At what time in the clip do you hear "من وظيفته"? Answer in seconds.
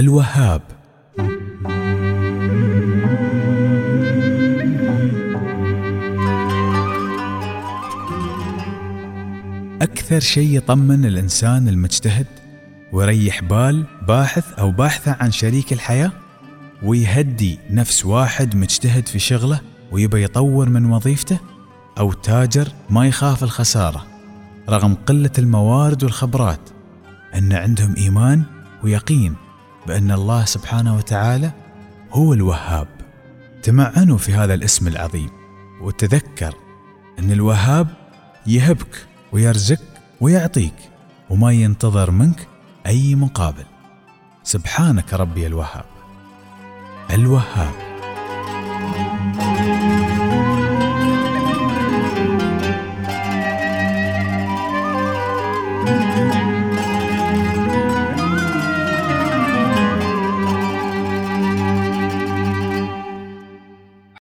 20.68-21.38